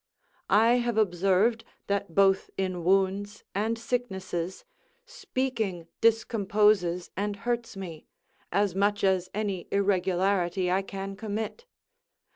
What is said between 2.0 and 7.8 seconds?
both in wounds and sicknesses, speaking discomposes and hurts